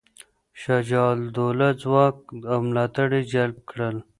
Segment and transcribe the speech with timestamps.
[0.61, 2.15] شجاع الدوله ځواک
[2.51, 3.97] او ملاتړي جلب کړل.